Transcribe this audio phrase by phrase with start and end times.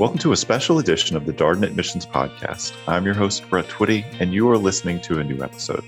[0.00, 2.72] Welcome to a special edition of the Darden Admissions Podcast.
[2.88, 5.84] I'm your host, Brett Twitty, and you are listening to a new episode.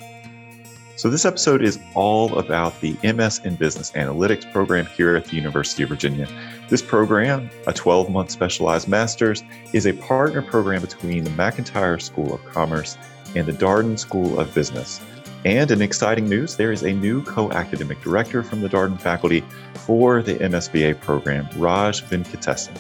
[0.97, 5.37] So, this episode is all about the MS in Business Analytics program here at the
[5.37, 6.29] University of Virginia.
[6.69, 12.35] This program, a 12 month specialized master's, is a partner program between the McIntire School
[12.35, 12.99] of Commerce
[13.35, 15.01] and the Darden School of Business.
[15.47, 19.43] And in exciting news, there is a new co academic director from the Darden faculty
[19.73, 22.79] for the MSBA program, Raj Venkatesan.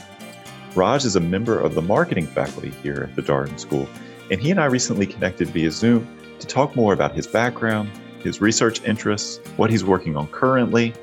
[0.75, 3.87] Raj is a member of the marketing faculty here at the Darden School,
[4.31, 6.09] and he and I recently connected via Zoom
[6.39, 7.91] to talk more about his background,
[8.23, 10.95] his research interests, what he's working on currently,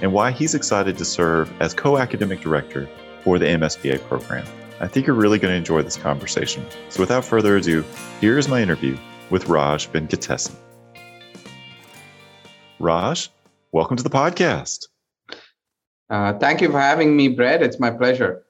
[0.00, 2.88] and why he's excited to serve as co academic director
[3.22, 4.44] for the MSBA program.
[4.80, 6.66] I think you're really going to enjoy this conversation.
[6.88, 7.84] So, without further ado,
[8.20, 8.98] here is my interview
[9.30, 10.56] with Raj Venkatesan.
[12.80, 13.30] Raj,
[13.70, 14.88] welcome to the podcast.
[16.10, 17.62] Uh, thank you for having me, Brett.
[17.62, 18.42] It's my pleasure.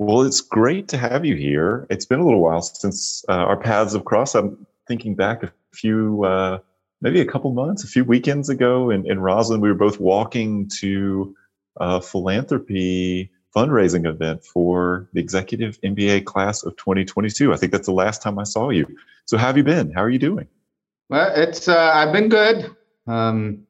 [0.00, 1.86] Well, it's great to have you here.
[1.90, 4.34] It's been a little while since uh, our paths have crossed.
[4.34, 6.60] I'm thinking back a few, uh,
[7.02, 9.60] maybe a couple months, a few weekends ago in, in Rosslyn.
[9.60, 11.36] We were both walking to
[11.76, 17.52] a philanthropy fundraising event for the executive MBA class of 2022.
[17.52, 18.86] I think that's the last time I saw you.
[19.26, 19.92] So, how have you been?
[19.92, 20.48] How are you doing?
[21.10, 22.74] Well, it's uh, I've been good.
[23.06, 23.66] Um,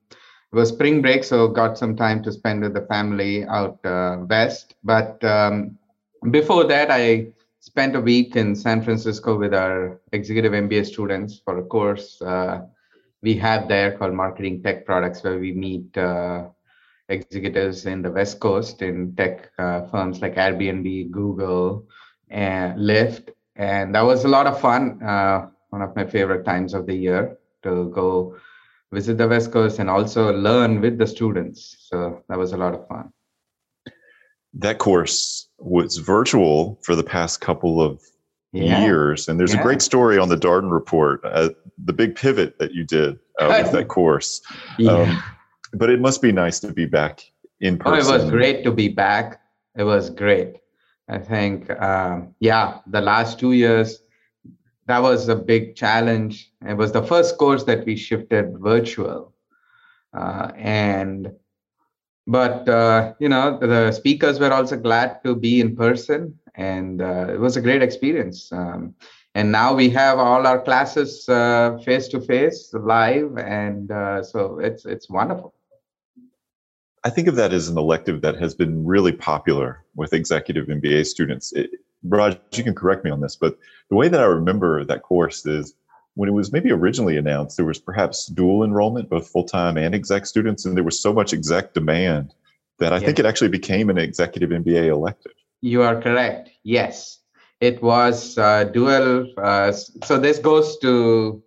[0.53, 4.19] it was spring break, so got some time to spend with the family out uh,
[4.29, 4.77] west.
[4.85, 5.77] But um,
[6.31, 7.29] before that, I
[7.61, 12.63] spent a week in San Francisco with our executive MBA students for a course uh,
[13.23, 16.49] we have there called Marketing Tech Products, where we meet uh,
[17.09, 21.87] executives in the West Coast in tech uh, firms like Airbnb, Google,
[22.31, 23.31] and Lyft.
[23.57, 25.03] And that was a lot of fun.
[25.03, 28.37] Uh, one of my favorite times of the year to go
[28.91, 31.77] visit the West Coast and also learn with the students.
[31.89, 33.13] So that was a lot of fun.
[34.55, 38.03] That course was virtual for the past couple of
[38.53, 38.83] yeah.
[38.83, 39.61] years, and there's yeah.
[39.61, 41.51] a great story on the Darden report, uh,
[41.85, 44.41] the big pivot that you did uh, with that course.
[44.79, 44.93] Yeah.
[44.93, 45.23] Um,
[45.73, 47.23] but it must be nice to be back
[47.61, 48.13] in person.
[48.13, 49.41] Oh, it was great to be back.
[49.77, 50.57] It was great.
[51.09, 54.03] I think, um, yeah, the last two years
[54.91, 56.51] that was a big challenge.
[56.67, 59.33] It was the first course that we shifted virtual,
[60.13, 61.31] uh, and
[62.31, 67.27] but uh, you know the speakers were also glad to be in person, and uh,
[67.29, 68.53] it was a great experience.
[68.53, 68.95] Um,
[69.35, 71.25] and now we have all our classes
[71.85, 75.55] face to face, live, and uh, so it's it's wonderful.
[77.03, 81.07] I think of that as an elective that has been really popular with executive MBA
[81.07, 81.53] students.
[81.53, 81.71] It,
[82.05, 83.59] Raj, you can correct me on this, but
[83.89, 85.75] the way that I remember that course is
[86.15, 89.95] when it was maybe originally announced, there was perhaps dual enrollment, both full time and
[89.95, 92.35] exec students, and there was so much exec demand
[92.79, 93.05] that I yes.
[93.05, 95.33] think it actually became an executive MBA elective.
[95.61, 96.51] You are correct.
[96.63, 97.19] Yes,
[97.61, 99.33] it was uh, dual.
[99.37, 101.43] Uh, so this goes to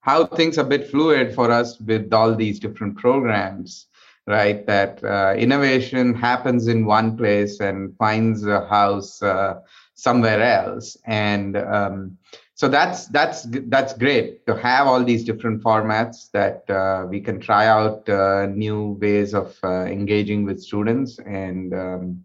[0.00, 3.86] how things are a bit fluid for us with all these different programs
[4.26, 9.54] right that uh, innovation happens in one place and finds a house uh,
[9.94, 12.18] somewhere else and um,
[12.56, 17.38] so that's that's that's great to have all these different formats that uh, we can
[17.38, 22.24] try out uh, new ways of uh, engaging with students and um,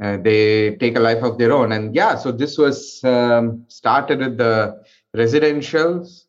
[0.00, 1.72] uh, they take a life of their own.
[1.72, 4.80] And yeah so this was um, started with the
[5.16, 6.26] residentials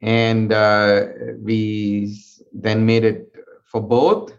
[0.00, 1.06] and uh,
[1.42, 2.16] we
[2.52, 4.32] then made it for both.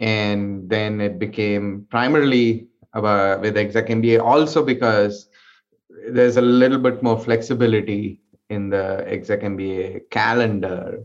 [0.00, 5.29] And then it became primarily uh, with exec MBA also because
[6.08, 11.04] there's a little bit more flexibility in the exec MBA calendar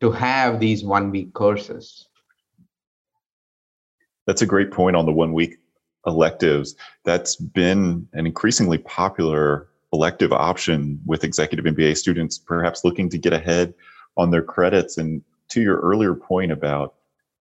[0.00, 2.06] to have these one week courses.
[4.26, 5.58] That's a great point on the one week
[6.06, 6.76] electives.
[7.04, 13.32] That's been an increasingly popular elective option with executive MBA students, perhaps looking to get
[13.32, 13.74] ahead
[14.16, 14.98] on their credits.
[14.98, 16.94] And to your earlier point about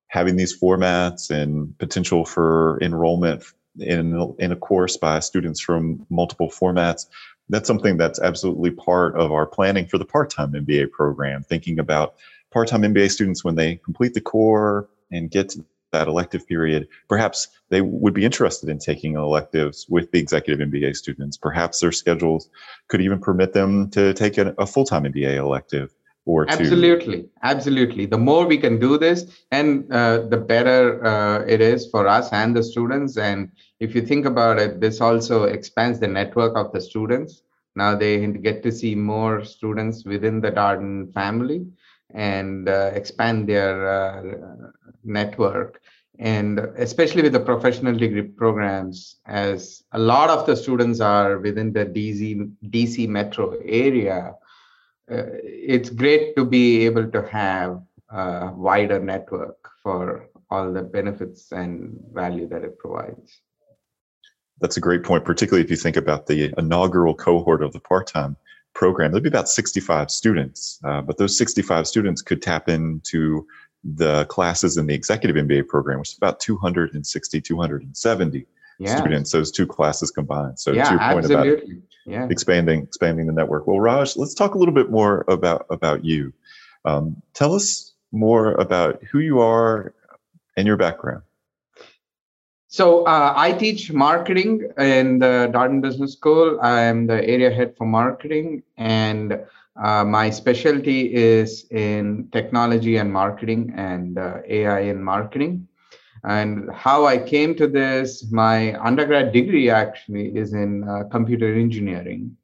[0.07, 3.43] having these formats and potential for enrollment
[3.81, 7.07] in, in a course by students from multiple formats.
[7.49, 11.79] That's something that's absolutely part of our planning for the part time MBA program, thinking
[11.79, 12.15] about
[12.51, 16.87] part time MBA students when they complete the core and get to that elective period.
[17.07, 21.37] Perhaps they would be interested in taking electives with the executive MBA students.
[21.37, 22.49] Perhaps their schedules
[22.87, 25.93] could even permit them to take a, a full time MBA elective
[26.29, 28.05] or absolutely absolutely.
[28.05, 29.19] The more we can do this
[29.51, 33.17] and uh, the better uh, it is for us and the students.
[33.17, 37.41] And if you think about it this also expands the network of the students.
[37.75, 41.65] Now they get to see more students within the darden family
[42.13, 44.71] and uh, expand their uh,
[45.03, 45.81] network.
[46.19, 51.71] And especially with the professional degree programs, as a lot of the students are within
[51.71, 54.35] the DC, DC metro area,
[55.09, 61.97] it's great to be able to have a wider network for all the benefits and
[62.13, 63.41] value that it provides.
[64.61, 68.07] That's a great point, particularly if you think about the inaugural cohort of the part
[68.07, 68.35] time
[68.73, 69.11] program.
[69.11, 73.47] There'd be about 65 students, uh, but those 65 students could tap into
[73.83, 78.45] the classes in the executive MBA program, which is about 260, 270
[78.79, 78.97] yeah.
[78.97, 80.59] students, those two classes combined.
[80.59, 81.51] So yeah, to your point absolutely.
[81.51, 82.27] about yeah.
[82.29, 83.67] expanding expanding the network.
[83.67, 86.33] Well, Raj, let's talk a little bit more about about you.
[86.85, 89.93] Um, tell us more about who you are
[90.57, 91.23] and your background.
[92.67, 96.59] So uh, I teach marketing in the Darden Business School.
[96.61, 99.39] I am the area head for marketing, and
[99.75, 105.67] uh, my specialty is in technology and marketing and uh, AI in marketing.
[106.23, 112.35] And how I came to this, my undergrad degree actually is in uh, computer engineering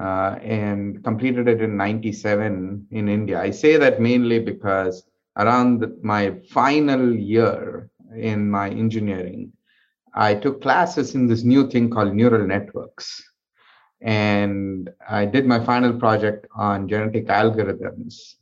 [0.00, 3.40] uh, and completed it in 97 in India.
[3.40, 5.04] I say that mainly because
[5.36, 9.52] around my final year in my engineering,
[10.14, 13.22] I took classes in this new thing called neural networks
[14.00, 18.34] and I did my final project on genetic algorithms,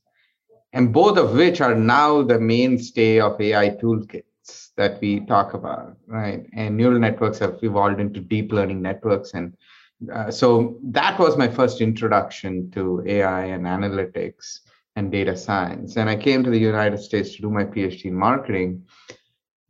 [0.72, 3.70] and both of which are now the mainstay of AI
[4.46, 6.46] toolkits that we talk about, right?
[6.54, 9.34] And neural networks have evolved into deep learning networks.
[9.34, 9.56] And
[10.12, 14.60] uh, so that was my first introduction to AI and analytics
[14.96, 15.96] and data science.
[15.96, 18.82] And I came to the United States to do my PhD in marketing.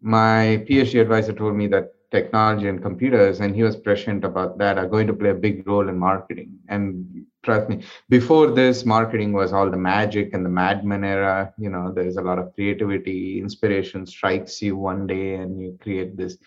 [0.01, 4.79] My PhD advisor told me that technology and computers and he was prescient about that
[4.79, 6.59] are going to play a big role in marketing.
[6.69, 11.53] And trust me before this marketing was all the magic and the Mad Men era.
[11.59, 16.17] You know there's a lot of creativity inspiration strikes you one day and you create
[16.17, 16.39] this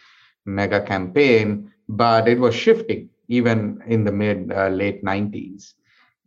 [0.46, 1.72] mega campaign.
[1.88, 5.74] But it was shifting even in the mid uh, late 90s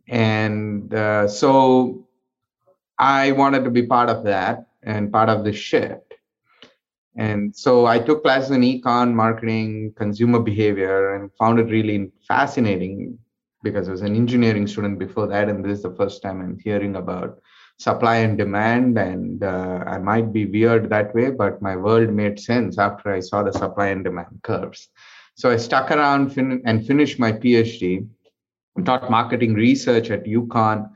[0.07, 2.05] and uh, so
[2.97, 6.12] i wanted to be part of that and part of the shift
[7.15, 13.19] and so I took classes in econ, marketing, consumer behavior, and found it really fascinating
[13.61, 15.47] because I was an engineering student before that.
[15.47, 17.39] And this is the first time I'm hearing about
[17.77, 18.97] supply and demand.
[18.97, 23.19] And uh, I might be weird that way, but my world made sense after I
[23.19, 24.89] saw the supply and demand curves.
[25.35, 28.07] So I stuck around fin- and finished my PhD,
[28.85, 30.89] taught marketing research at UConn,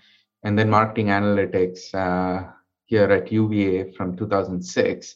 [0.43, 2.51] and then marketing analytics uh,
[2.85, 5.15] here at UVA from 2006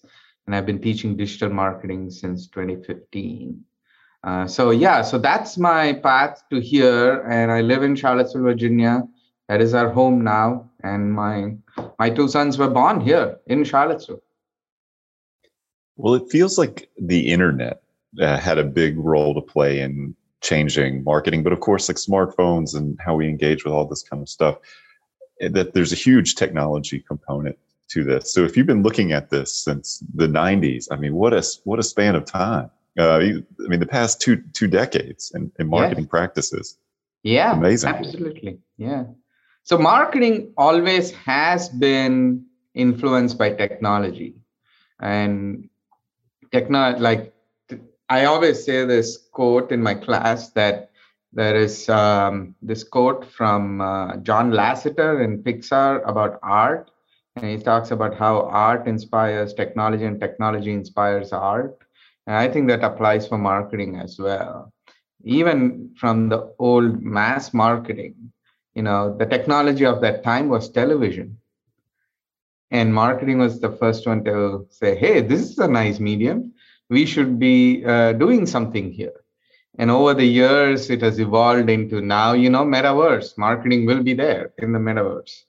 [0.51, 3.63] and I've been teaching digital marketing since 2015.
[4.21, 9.03] Uh, so yeah, so that's my path to here, and I live in Charlottesville, Virginia.
[9.47, 11.55] That is our home now, and my
[11.99, 14.21] my two sons were born here in Charlottesville.
[15.95, 17.81] Well, it feels like the internet
[18.19, 22.75] uh, had a big role to play in changing marketing, but of course, like smartphones
[22.75, 24.57] and how we engage with all this kind of stuff,
[25.39, 27.57] eh, that there's a huge technology component
[27.91, 28.33] to this.
[28.33, 31.79] So if you've been looking at this since the 90s, I mean, what a what
[31.79, 32.69] a span of time.
[32.99, 36.77] Uh, I mean, the past two two decades in, in marketing practices.
[37.23, 37.89] Yeah, amazing.
[37.89, 39.05] Absolutely, yeah.
[39.63, 44.35] So marketing always has been influenced by technology,
[44.99, 45.69] and
[46.51, 47.33] techno like
[48.09, 50.91] I always say this quote in my class that
[51.31, 56.91] there is um, this quote from uh, John Lasseter in Pixar about art
[57.35, 61.77] and he talks about how art inspires technology and technology inspires art.
[62.27, 64.73] And i think that applies for marketing as well.
[65.23, 68.15] Even from the old mass marketing
[68.75, 71.37] you know the technology of that time was television.
[72.71, 76.53] And marketing was the first one to say hey this is a nice medium.
[76.89, 79.17] We should be uh, doing something here.
[79.77, 83.37] And over the years it has evolved into now you know metaverse.
[83.37, 85.43] Marketing will be there in the metaverse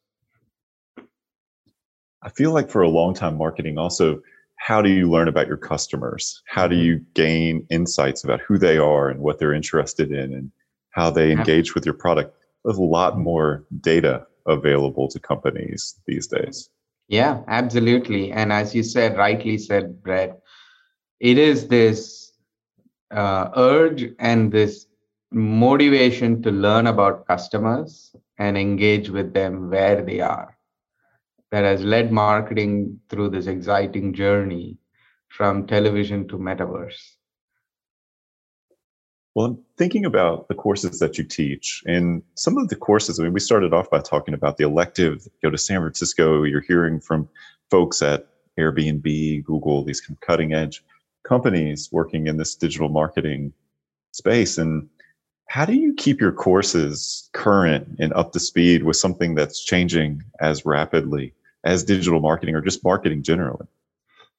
[2.22, 4.22] I feel like for a long time, marketing also,
[4.56, 6.40] how do you learn about your customers?
[6.46, 6.84] How do mm-hmm.
[6.84, 10.52] you gain insights about who they are and what they're interested in and
[10.90, 12.36] how they engage with your product?
[12.64, 16.70] There's a lot more data available to companies these days.
[17.08, 18.30] Yeah, absolutely.
[18.30, 20.40] And as you said, rightly said, Brett,
[21.18, 22.32] it is this
[23.10, 24.86] uh, urge and this
[25.32, 30.56] motivation to learn about customers and engage with them where they are
[31.52, 34.78] that has led marketing through this exciting journey
[35.28, 37.12] from television to metaverse?
[39.34, 43.20] Well, I'm thinking about the courses that you teach, and some of the courses.
[43.20, 45.26] I mean, we started off by talking about the elective.
[45.42, 46.42] Go to San Francisco.
[46.42, 47.28] You're hearing from
[47.70, 48.26] folks at
[48.58, 50.82] Airbnb, Google, these kind of cutting edge
[51.22, 53.52] companies working in this digital marketing
[54.12, 54.58] space.
[54.58, 54.88] And
[55.48, 60.22] how do you keep your courses current and up to speed with something that's changing
[60.40, 63.66] as rapidly as digital marketing or just marketing generally?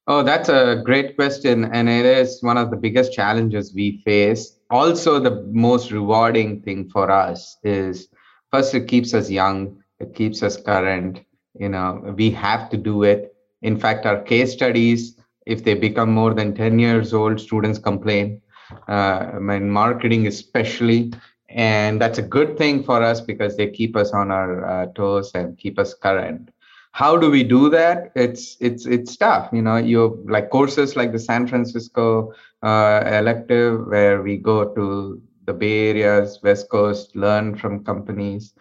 [0.06, 1.66] Oh, that's a great question.
[1.66, 4.58] And it is one of the biggest challenges we face.
[4.70, 8.10] Also, the most rewarding thing for us is
[8.52, 11.22] first, it keeps us young, it keeps us current.
[11.58, 13.36] You know, we have to do it.
[13.62, 18.42] In fact, our case studies, if they become more than 10 years old, students complain.
[18.88, 21.14] Uh, in marketing, especially.
[21.50, 25.32] And that's a good thing for us because they keep us on our uh, toes
[25.36, 26.50] and keep us current
[26.94, 28.12] how do we do that?
[28.16, 33.88] It's it's it's tough you know you like courses like the san francisco uh, elective
[33.88, 38.54] where we go to the bay areas west coast learn from companies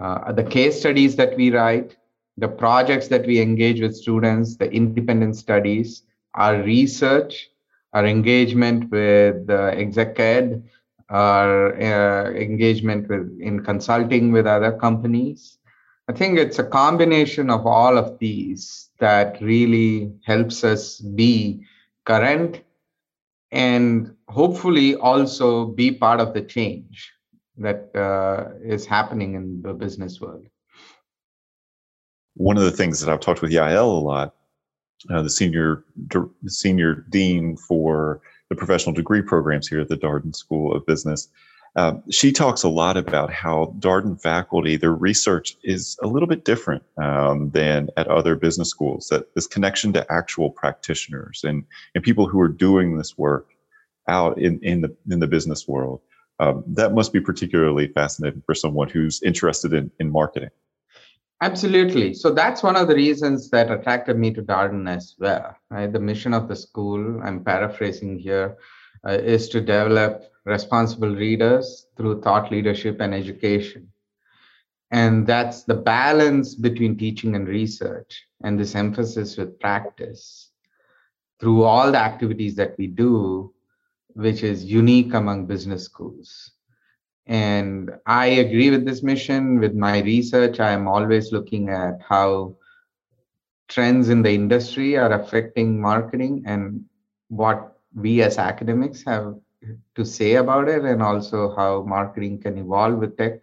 [0.00, 1.96] uh, the case studies that we write
[2.36, 6.02] the projects that we engage with students the independent studies
[6.34, 7.50] our research
[7.92, 10.62] our engagement with uh, exec ed
[11.08, 15.58] our uh, engagement with in consulting with other companies
[16.08, 21.66] I think it's a combination of all of these that really helps us be
[22.04, 22.62] current
[23.50, 27.12] and hopefully also be part of the change
[27.58, 30.46] that uh, is happening in the business world.
[32.34, 34.34] One of the things that I've talked with Yael a lot,
[35.10, 35.84] uh, the senior
[36.46, 41.28] senior dean for the professional degree programs here at the Darden School of Business,
[41.76, 46.44] um, she talks a lot about how Darden faculty, their research is a little bit
[46.44, 49.08] different um, than at other business schools.
[49.08, 51.64] That this connection to actual practitioners and
[51.94, 53.50] and people who are doing this work
[54.08, 56.00] out in in the in the business world.
[56.38, 60.50] Um, that must be particularly fascinating for someone who's interested in in marketing.
[61.42, 62.14] Absolutely.
[62.14, 65.54] So that's one of the reasons that attracted me to Darden as well.
[65.70, 65.92] Right?
[65.92, 68.56] The mission of the school, I'm paraphrasing here, uh,
[69.06, 73.86] Uh, is to develop responsible readers through thought leadership and education.
[74.90, 80.50] And that's the balance between teaching and research, and this emphasis with practice
[81.38, 83.52] through all the activities that we do,
[84.14, 86.52] which is unique among business schools.
[87.26, 89.60] And I agree with this mission.
[89.60, 92.56] With my research, I am always looking at how
[93.68, 96.84] trends in the industry are affecting marketing and
[97.28, 99.34] what we as academics have
[99.94, 103.40] to say about it and also how marketing can evolve with tech.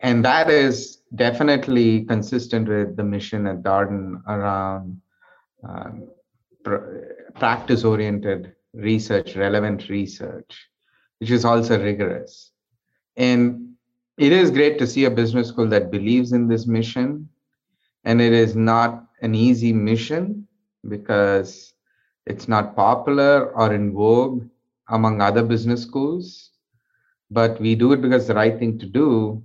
[0.00, 5.00] And that is definitely consistent with the mission at Darden around
[5.62, 6.08] um,
[6.64, 7.04] pr-
[7.36, 10.68] practice oriented research, relevant research,
[11.20, 12.50] which is also rigorous.
[13.16, 13.74] And
[14.18, 17.28] it is great to see a business school that believes in this mission.
[18.04, 20.48] And it is not an easy mission
[20.88, 21.71] because
[22.26, 24.48] it's not popular or in vogue
[24.88, 26.50] among other business schools,
[27.30, 29.42] but we do it because the right thing to do.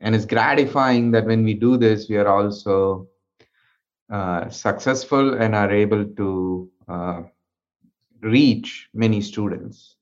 [0.00, 3.08] And it's gratifying that when we do this, we are also
[4.10, 7.22] uh, successful and are able to uh,
[8.20, 9.96] reach many students.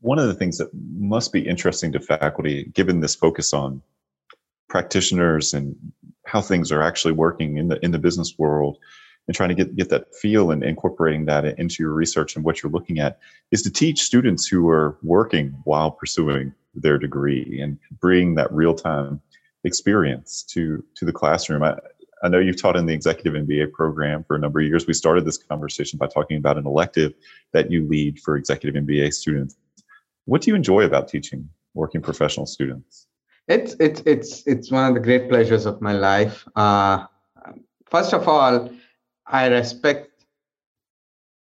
[0.00, 3.82] One of the things that must be interesting to faculty, given this focus on
[4.68, 5.74] practitioners and
[6.26, 8.78] how things are actually working in the in the business world,
[9.26, 12.62] and trying to get, get that feel and incorporating that into your research and what
[12.62, 13.18] you're looking at
[13.50, 19.20] is to teach students who are working while pursuing their degree and bring that real-time
[19.64, 21.62] experience to to the classroom.
[21.62, 21.76] I,
[22.22, 24.86] I know you've taught in the executive MBA program for a number of years.
[24.86, 27.12] We started this conversation by talking about an elective
[27.52, 29.56] that you lead for executive MBA students.
[30.24, 33.06] What do you enjoy about teaching working professional students?
[33.48, 36.44] It's it's it's it's one of the great pleasures of my life.
[36.56, 37.06] Uh,
[37.84, 38.70] first of all,
[39.26, 40.10] I respect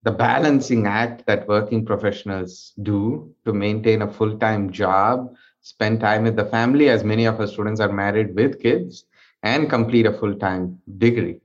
[0.03, 6.23] the balancing act that working professionals do to maintain a full time job, spend time
[6.23, 9.05] with the family, as many of our students are married with kids,
[9.43, 11.39] and complete a full time degree.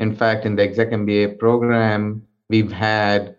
[0.00, 3.36] In fact, in the exec MBA program, we've had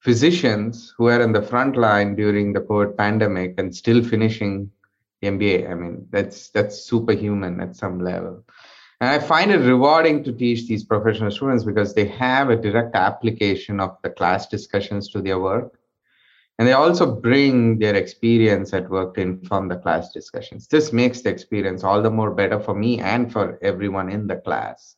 [0.00, 4.70] physicians who are in the front line during the COVID pandemic and still finishing
[5.20, 5.70] the MBA.
[5.70, 8.44] I mean, that's that's superhuman at some level.
[9.00, 12.96] And I find it rewarding to teach these professional students because they have a direct
[12.96, 15.78] application of the class discussions to their work.
[16.58, 20.66] And they also bring their experience at work to inform the class discussions.
[20.66, 24.36] This makes the experience all the more better for me and for everyone in the
[24.36, 24.96] class.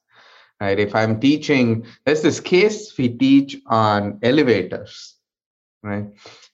[0.59, 0.79] Right?
[0.79, 5.17] If I'm teaching, there's this case we teach on elevators,
[5.83, 6.07] right?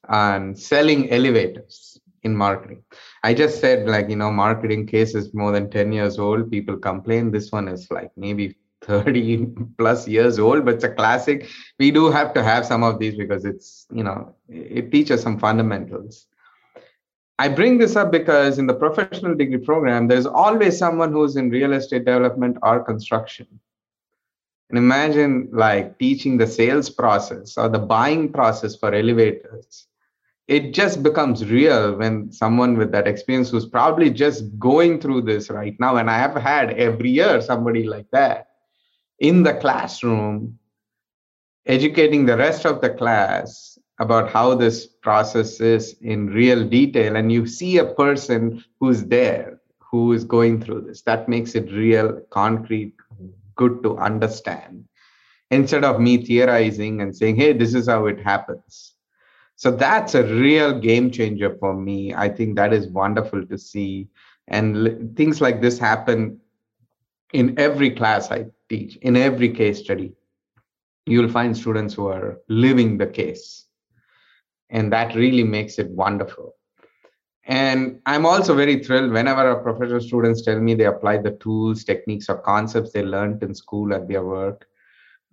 [0.09, 1.96] On selling elevators
[2.27, 2.83] in marketing.
[3.23, 6.51] I just said like you know marketing case is more than 10 years old.
[6.51, 7.31] People complain.
[7.31, 9.47] This one is like maybe 30
[9.79, 11.49] plus years old, but it's a classic.
[11.79, 15.39] We do have to have some of these because it's you know it teaches some
[15.39, 16.27] fundamentals.
[17.39, 21.51] I bring this up because in the professional degree program, there's always someone who's in
[21.51, 23.47] real estate development or construction.
[24.71, 29.87] And imagine like teaching the sales process or the buying process for elevators.
[30.49, 35.51] It just becomes real when someone with that experience who's probably just going through this
[35.51, 38.49] right now, and I have had every year somebody like that
[39.19, 40.59] in the classroom,
[41.67, 47.17] educating the rest of the class about how this process is in real detail.
[47.17, 51.03] And you see a person who's there who is going through this.
[51.03, 52.95] That makes it real concrete
[53.57, 54.85] good to understand.
[55.51, 58.96] Instead of me theorizing and saying hey this is how it happens
[59.57, 62.15] so that's a real game changer for me.
[62.15, 64.09] I think that is wonderful to see.
[64.49, 66.41] And l- things like this happen
[67.33, 70.15] in every class i teach in every case study.
[71.07, 73.67] You'll find students who are living the case.
[74.71, 76.55] And that really makes it wonderful.
[77.47, 81.85] And i'm also very thrilled whenever our professional students tell me they apply the tools
[81.85, 84.67] techniques or concepts they learned in school at their work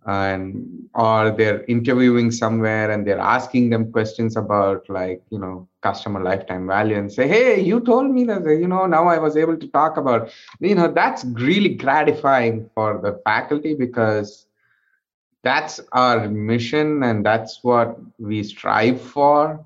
[0.05, 6.21] and or they're interviewing somewhere and they're asking them questions about like you know customer
[6.21, 9.55] lifetime value and say hey you told me that you know now i was able
[9.55, 10.29] to talk about
[10.59, 14.47] you know that's really gratifying for the faculty because
[15.43, 19.65] that's our mission and that's what we strive for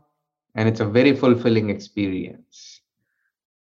[0.57, 2.81] and it's a very fulfilling experience.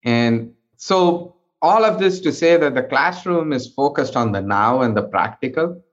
[0.05, 4.81] And so all of this to say that the classroom is focused on the now
[4.81, 5.83] and the practical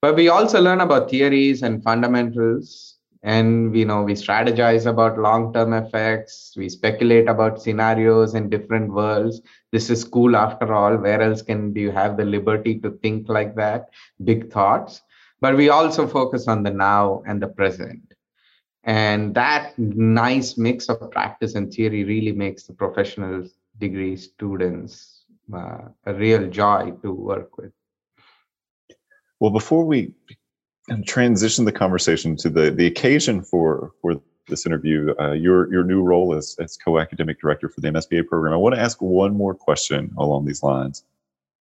[0.00, 2.94] but we also learn about theories and fundamentals.
[3.24, 6.54] And we know we strategize about long term effects.
[6.56, 9.40] We speculate about scenarios in different worlds.
[9.72, 10.96] This is school after all.
[10.96, 13.88] Where else can do you have the liberty to think like that?
[14.22, 15.02] Big thoughts.
[15.40, 18.14] But we also focus on the now and the present.
[18.84, 25.88] And that nice mix of practice and theory really makes the professional degree students uh,
[26.06, 27.72] a real joy to work with
[29.40, 30.12] well before we
[31.04, 36.02] transition the conversation to the the occasion for for this interview, uh, your your new
[36.02, 38.52] role as as co-academic director for the MSBA program.
[38.52, 41.04] I want to ask one more question along these lines,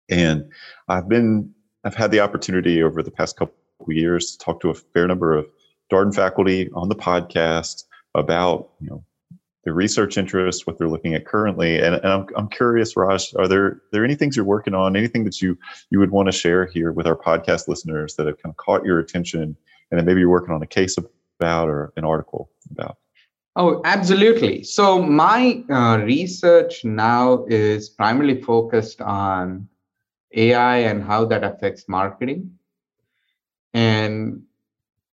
[0.09, 0.49] and
[0.87, 3.55] I've been I've had the opportunity over the past couple
[3.87, 5.45] years to talk to a fair number of
[5.91, 7.83] Darden faculty on the podcast
[8.15, 9.03] about you know
[9.65, 13.47] the research interests, what they're looking at currently, and, and I'm I'm curious, Raj, are
[13.47, 15.57] there are there any things you're working on, anything that you
[15.89, 18.85] you would want to share here with our podcast listeners that have kind of caught
[18.85, 19.55] your attention,
[19.89, 20.97] and that maybe you're working on a case
[21.39, 22.97] about or an article about?
[23.55, 24.63] Oh, absolutely.
[24.63, 29.67] So my uh, research now is primarily focused on
[30.33, 32.57] AI and how that affects marketing.
[33.75, 34.43] And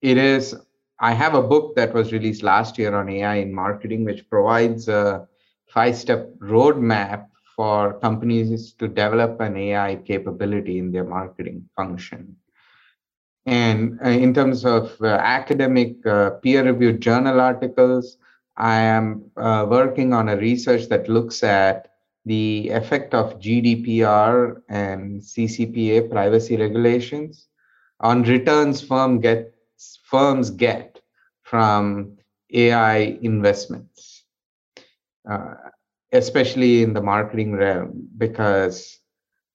[0.02, 0.56] it is,
[1.00, 4.88] I have a book that was released last year on AI in marketing, which provides
[4.88, 5.28] a
[5.68, 12.36] five step roadmap for companies to develop an AI capability in their marketing function.
[13.46, 18.18] And uh, in terms of uh, academic uh, peer reviewed journal articles,
[18.58, 21.90] I am uh, working on a research that looks at
[22.26, 27.48] the effect of GDPR and CCPA privacy regulations
[28.00, 29.55] on returns firm gets
[30.04, 31.00] firms get
[31.44, 32.18] from
[32.54, 34.24] AI investments,
[35.30, 35.56] uh,
[36.12, 39.00] especially in the marketing realm, because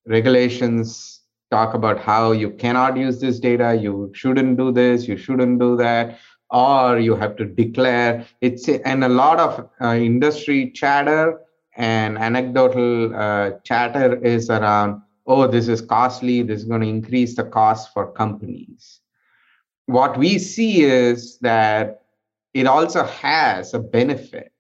[0.07, 5.59] regulations talk about how you cannot use this data, you shouldn't do this, you shouldn't
[5.59, 6.19] do that,
[6.51, 11.41] or you have to declare it's and a lot of uh, industry chatter
[11.77, 17.37] and anecdotal uh, chatter is around oh, this is costly, this is going to increase
[17.37, 19.01] the cost for companies.
[19.91, 22.03] What we see is that
[22.55, 24.53] it also has a benefit.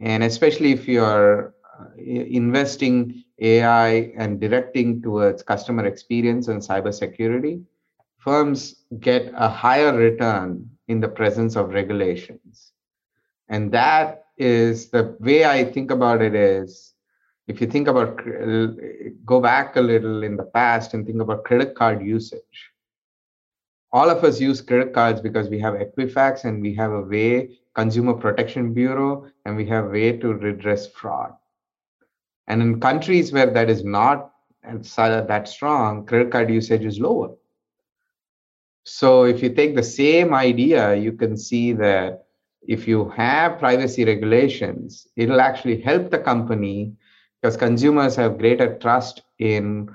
[0.00, 7.62] And especially if you're uh, investing AI and directing towards customer experience and cybersecurity,
[8.18, 12.72] firms get a higher return in the presence of regulations.
[13.48, 16.94] And that is the way I think about it is
[17.46, 18.18] if you think about
[19.24, 22.69] go back a little in the past and think about credit card usage
[23.92, 27.58] all of us use credit cards because we have equifax and we have a way
[27.74, 31.32] consumer protection bureau and we have a way to redress fraud.
[32.46, 34.32] And in countries where that is not
[34.64, 37.34] uh, that strong credit card usage is lower.
[38.84, 42.26] So if you take the same idea you can see that
[42.66, 46.92] if you have privacy regulations, it'll actually help the company
[47.40, 49.88] because consumers have greater trust in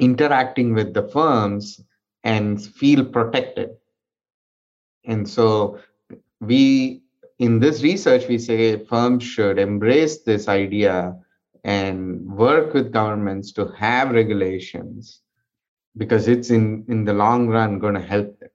[0.00, 1.80] interacting with the firms
[2.24, 3.70] and feel protected.
[5.04, 5.78] And so
[6.40, 7.02] we
[7.38, 11.16] in this research we say firms should embrace this idea
[11.64, 15.20] and work with governments to have regulations
[15.96, 18.50] because it's in in the long run going to help them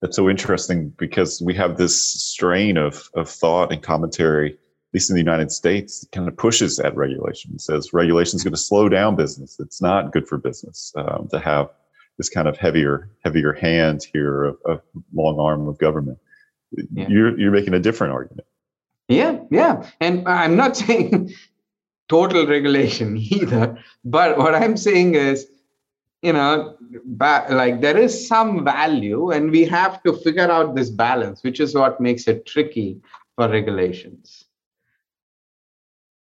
[0.00, 4.56] that's so interesting because we have this strain of of thought and commentary
[4.94, 8.52] least in the united states kind of pushes at regulation it says regulation is going
[8.52, 11.70] to slow down business it's not good for business um, to have
[12.18, 14.80] this kind of heavier heavier hand here of, of
[15.14, 16.18] long arm of government
[16.92, 17.06] yeah.
[17.08, 18.46] you're you're making a different argument
[19.10, 19.90] yeah, yeah.
[20.00, 21.34] And I'm not saying
[22.08, 25.46] total regulation either, but what I'm saying is,
[26.22, 30.90] you know, ba- like there is some value, and we have to figure out this
[30.90, 33.00] balance, which is what makes it tricky
[33.36, 34.44] for regulations.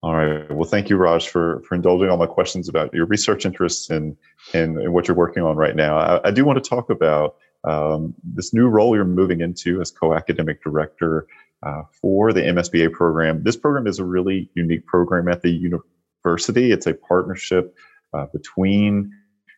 [0.05, 0.51] All right.
[0.51, 4.15] Well, thank you, Raj, for, for indulging all my questions about your research interests and,
[4.53, 5.97] and, and what you're working on right now.
[5.97, 9.91] I, I do want to talk about um, this new role you're moving into as
[9.91, 11.27] co-academic director
[11.63, 13.45] uh, for the MSBA program.
[13.45, 16.71] This program is a really unique program at the university.
[16.71, 17.75] It's a partnership
[18.13, 19.11] uh, between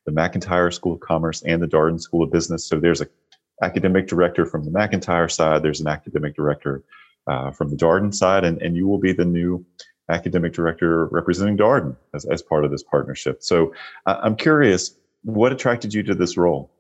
[0.05, 2.65] the McIntire School of Commerce and the Darden School of Business.
[2.65, 3.09] So there's an
[3.65, 6.85] academic director from the McIntire side, there's an academic director
[7.27, 9.67] uh, from the Darden side, and, and you will be the new
[10.09, 13.43] academic director representing Darden as, as part of this partnership.
[13.43, 13.75] So
[14.07, 16.71] uh, I'm curious, what attracted you to this role?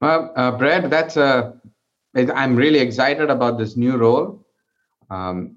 [0.00, 1.60] Well, uh, Brad, that's a
[2.14, 4.44] I'm really excited about this new role.
[5.10, 5.56] Um,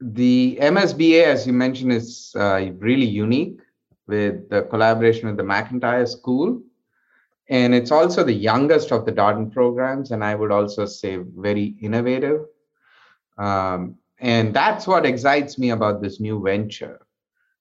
[0.00, 3.58] the MSBA, as you mentioned, is uh, really unique
[4.06, 6.62] with the collaboration with the McIntire School.
[7.50, 11.76] And it's also the youngest of the Darden programs, and I would also say very
[11.80, 12.46] innovative.
[13.36, 17.00] Um, and that's what excites me about this new venture,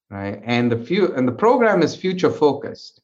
[0.09, 0.41] right?
[0.43, 3.01] And the few and the program is future focused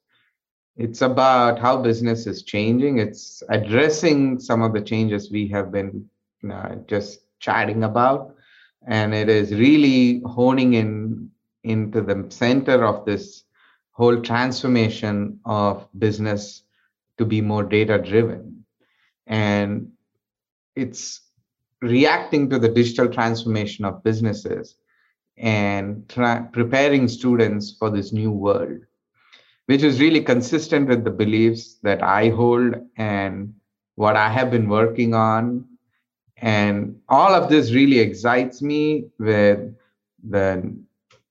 [0.80, 3.00] it's about how business is changing.
[3.00, 6.10] It's addressing some of the changes we have been
[6.50, 8.34] uh, just chatting about.
[8.88, 11.32] And it is really honing in
[11.66, 13.44] into the center of this
[13.92, 16.64] whole transformation of business
[17.18, 18.64] to be more data driven
[19.28, 19.92] and
[20.78, 21.20] it's
[21.82, 24.76] reacting to the digital transformation of businesses
[25.38, 28.80] and tra- preparing students for this new world
[29.70, 33.54] which is really consistent with the beliefs that I hold and
[33.98, 35.64] what I have been working on.
[36.38, 39.76] And all of this really excites me with
[40.28, 40.76] the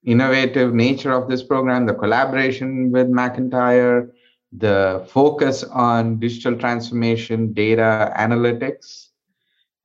[0.04, 4.12] innovative nature of this program, the collaboration with McIntire,
[4.52, 9.08] the focus on digital transformation, data analytics.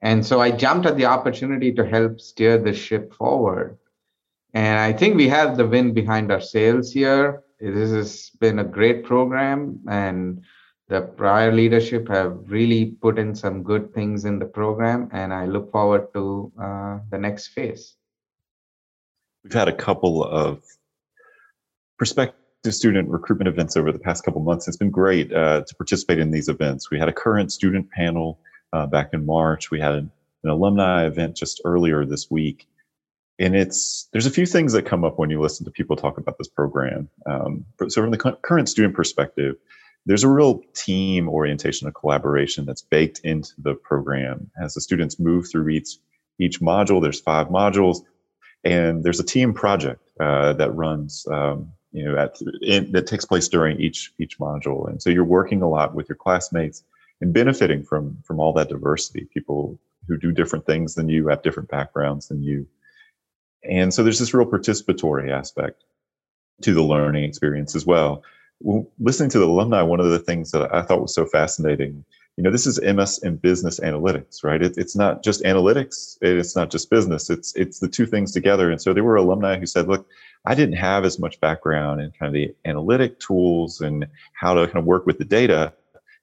[0.04, 3.78] And so I jumped at the opportunity to help steer the ship forward.
[4.54, 7.42] And I think we have the wind behind our sails here.
[7.60, 10.44] This has been a great program and
[10.90, 15.46] the prior leadership have really put in some good things in the program and i
[15.46, 17.96] look forward to uh, the next phase.
[19.46, 20.62] We've had a couple of
[21.98, 24.68] prospective student recruitment events over the past couple months.
[24.68, 26.92] It's been great uh, to participate in these events.
[26.92, 28.40] We had a current student panel
[28.74, 30.12] uh, back in march we had an,
[30.46, 32.68] alumni event just earlier this week
[33.40, 36.18] and it's there's a few things that come up when you listen to people talk
[36.18, 37.10] about this program.
[37.26, 39.56] Um, so from the current student perspective,
[40.06, 45.20] there's a real team orientation and collaboration that's baked into the program as the students
[45.20, 45.98] move through each
[46.40, 47.02] each module.
[47.02, 48.00] There's five modules,
[48.64, 51.26] and there's a team project uh, that runs.
[51.30, 55.24] Um, you know, at, in, that takes place during each each module, and so you're
[55.24, 56.84] working a lot with your classmates
[57.24, 59.26] and benefiting from from all that diversity.
[59.34, 62.68] People who do different things than you, have different backgrounds than you,
[63.64, 65.86] and so there's this real participatory aspect
[66.62, 68.24] to the learning experience as well.
[68.60, 68.88] well.
[69.00, 72.04] Listening to the alumni, one of the things that I thought was so fascinating,
[72.36, 74.62] you know, this is MS in business analytics, right?
[74.62, 77.30] It, it's not just analytics, it's not just business.
[77.30, 78.70] It's it's the two things together.
[78.70, 80.06] And so there were alumni who said, "Look,
[80.46, 84.66] I didn't have as much background in kind of the analytic tools and how to
[84.66, 85.72] kind of work with the data,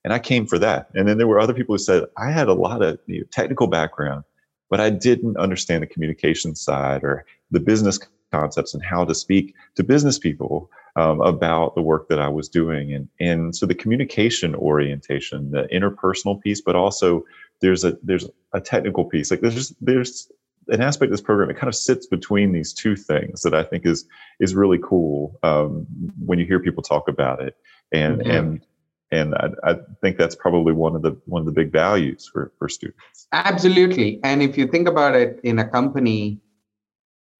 [0.04, 2.48] and I came for that." And then there were other people who said, "I had
[2.48, 4.24] a lot of you know, technical background."
[4.70, 7.98] but I didn't understand the communication side or the business
[8.32, 12.48] concepts and how to speak to business people um, about the work that I was
[12.48, 12.94] doing.
[12.94, 17.24] And, and so the communication orientation, the interpersonal piece, but also
[17.60, 19.30] there's a, there's a technical piece.
[19.30, 20.30] Like there's, there's
[20.68, 21.50] an aspect of this program.
[21.50, 24.04] It kind of sits between these two things that I think is,
[24.38, 25.86] is really cool um,
[26.24, 27.56] when you hear people talk about it.
[27.92, 28.30] And, mm-hmm.
[28.30, 28.66] and
[29.12, 32.52] and I, I, think that's probably one of the one of the big values for
[32.58, 33.26] for students.
[33.32, 34.20] Absolutely.
[34.22, 36.40] And if you think about it in a company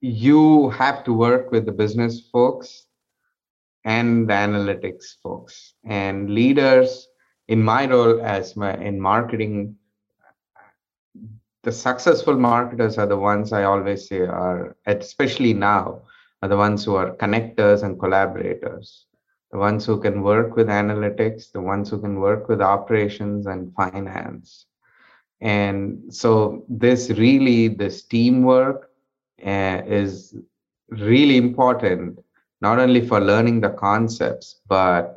[0.00, 2.87] you have to work with the business folks
[3.85, 7.09] and the analytics folks and leaders
[7.48, 9.76] in my role as my in marketing.
[11.62, 16.02] The successful marketers are the ones i always say are especially now
[16.42, 19.04] are the ones who are connectors and collaborators
[19.50, 23.74] the ones who can work with analytics, the ones who can work with operations and
[23.74, 24.66] finance.
[25.40, 28.90] And so this really, this teamwork
[29.44, 30.36] uh, is
[30.88, 32.18] really important,
[32.60, 35.16] not only for learning the concepts, but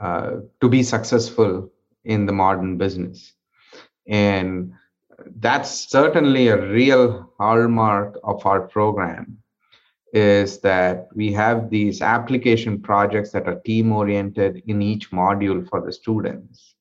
[0.00, 1.70] uh, to be successful
[2.04, 3.32] in the modern business.
[4.06, 4.72] And
[5.36, 9.38] that's certainly a real hallmark of our program
[10.16, 15.84] is that we have these application projects that are team oriented in each module for
[15.84, 16.74] the students.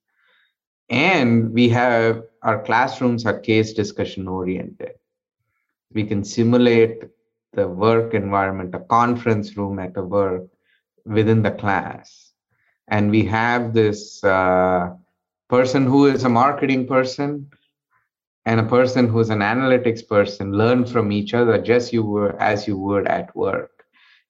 [0.89, 4.93] And we have our classrooms are case discussion oriented.
[5.91, 7.03] We can simulate
[7.51, 10.47] the work environment, a conference room at a work
[11.05, 12.31] within the class.
[12.87, 14.93] And we have this uh,
[15.49, 17.49] person who is a marketing person
[18.45, 22.67] and a person who's an analytics person learn from each other just you were as
[22.67, 23.85] you would at work.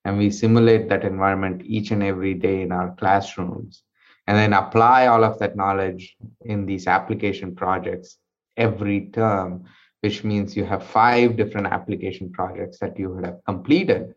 [0.05, 3.83] And we simulate that environment each and every day in our classrooms
[4.27, 8.17] and then apply all of that knowledge in these application projects
[8.57, 9.65] every term
[10.01, 14.13] which means you have five different application projects that you would have completed.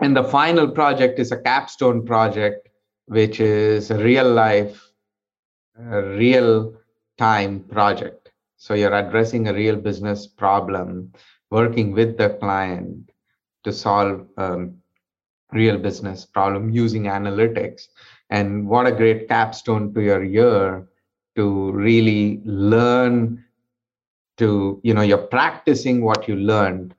[0.00, 2.68] And the final project is a capstone project
[3.06, 4.86] which is a real life
[5.78, 6.74] a real
[7.16, 8.19] time project
[8.60, 11.10] so you're addressing a real business problem,
[11.50, 13.10] working with the client
[13.64, 14.76] to solve um,
[15.50, 17.88] real business problem using analytics.
[18.28, 20.86] And what a great capstone to your year
[21.36, 23.42] to really learn
[24.36, 26.94] to, you know, you're practicing what you learned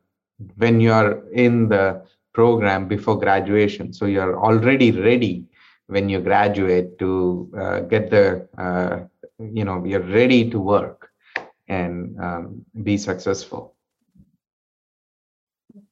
[0.55, 3.93] when you're in the program before graduation.
[3.93, 5.45] So you're already ready
[5.85, 9.01] when you graduate to uh, get the, uh,
[9.37, 11.00] you know, you're ready to work
[11.71, 13.73] and um, be successful.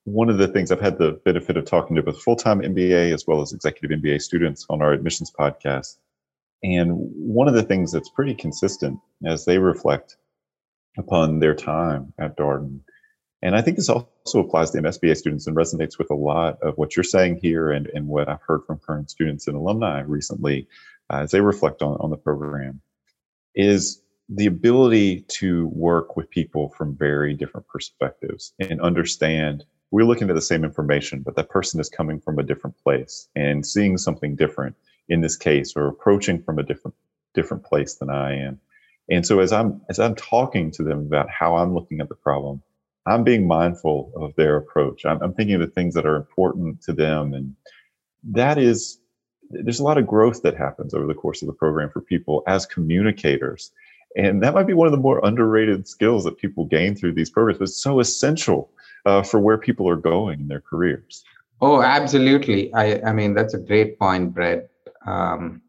[0.03, 3.13] One of the things I've had the benefit of talking to both full time MBA
[3.13, 5.97] as well as executive MBA students on our admissions podcast.
[6.61, 10.17] And one of the things that's pretty consistent as they reflect
[10.97, 12.81] upon their time at Darden,
[13.41, 16.77] and I think this also applies to MSBA students and resonates with a lot of
[16.77, 20.67] what you're saying here and, and what I've heard from current students and alumni recently
[21.09, 22.81] uh, as they reflect on, on the program,
[23.55, 30.29] is the ability to work with people from very different perspectives and understand we're looking
[30.29, 33.97] at the same information, but that person is coming from a different place and seeing
[33.97, 34.75] something different
[35.07, 36.95] in this case or approaching from a different
[37.33, 38.59] different place than I am.
[39.09, 42.15] And so as I'm as I'm talking to them about how I'm looking at the
[42.15, 42.61] problem,
[43.07, 45.05] I'm being mindful of their approach.
[45.05, 47.33] I'm, I'm thinking of the things that are important to them.
[47.33, 47.55] And
[48.23, 48.99] that is
[49.49, 52.43] there's a lot of growth that happens over the course of the program for people
[52.45, 53.71] as communicators
[54.15, 57.29] and that might be one of the more underrated skills that people gain through these
[57.29, 58.71] programs, but it's so essential
[59.05, 61.23] uh, for where people are going in their careers.
[61.61, 62.73] Oh, absolutely.
[62.73, 64.69] I, I mean, that's a great point, Brett.
[65.05, 65.61] Um,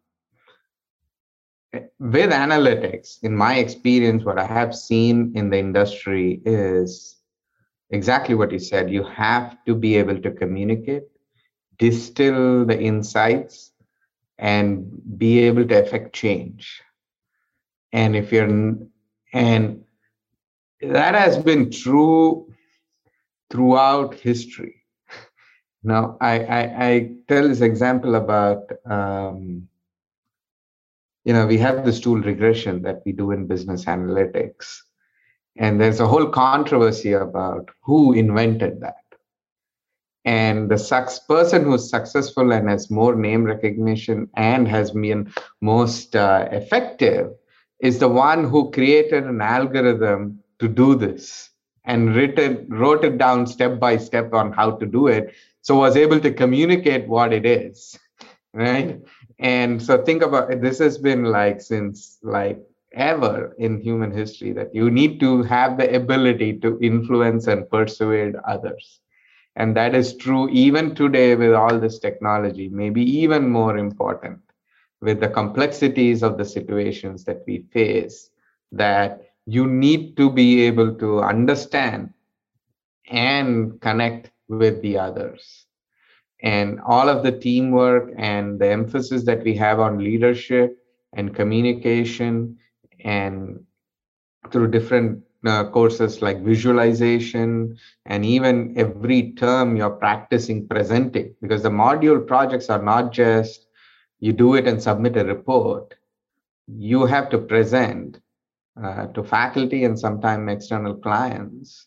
[1.73, 7.17] with analytics, in my experience, what I have seen in the industry is
[7.91, 8.91] exactly what you said.
[8.91, 11.05] You have to be able to communicate,
[11.79, 13.73] distill the insights,
[14.39, 16.83] and be able to affect change
[17.93, 18.49] and if you're
[19.33, 19.85] and
[20.81, 22.53] that has been true
[23.51, 24.77] throughout history.
[25.83, 29.69] Now i i, I tell this example about um,
[31.25, 34.79] you know we have this tool regression that we do in business analytics.
[35.57, 38.95] And there's a whole controversy about who invented that.
[40.25, 46.15] And the success person who's successful and has more name recognition and has been most
[46.15, 47.33] uh, effective
[47.81, 51.51] is the one who created an algorithm to do this
[51.85, 55.35] and written, wrote it down step by step on how to do it.
[55.63, 57.99] So was able to communicate what it is,
[58.53, 59.01] right?
[59.39, 60.61] And so think about.
[60.61, 62.61] This has been like since like
[62.93, 68.35] ever in human history that you need to have the ability to influence and persuade
[68.47, 69.01] others.
[69.57, 74.41] And that is true even today with all this technology, maybe even more important
[75.01, 78.31] with the complexities of the situations that we face
[78.73, 82.13] that you need to be able to understand
[83.11, 85.67] and connect with the others.
[86.43, 90.79] And all of the teamwork and the emphasis that we have on leadership
[91.13, 92.57] and communication
[93.05, 93.61] and
[94.51, 101.71] through different uh, courses like visualization and even every term you're practicing presenting because the
[101.71, 103.67] module projects are not just
[104.21, 105.95] you do it and submit a report
[106.77, 108.21] you have to present
[108.83, 111.87] uh, to faculty and sometimes external clients.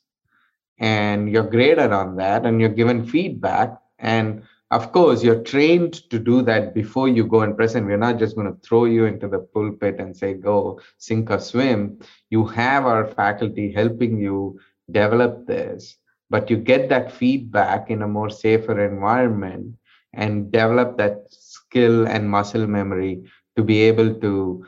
[0.79, 3.77] And you're graded on that and you're given feedback.
[3.99, 7.85] And of course you're trained to do that before you go and present.
[7.85, 11.39] We're not just going to throw you into the pulpit and say go sink or
[11.39, 11.99] swim.
[12.29, 14.59] You have our faculty helping you
[14.91, 15.97] develop this.
[16.29, 19.75] But you get that feedback in a more safer environment
[20.13, 21.27] and develop that
[21.73, 23.23] skill and muscle memory
[23.55, 24.65] to be able to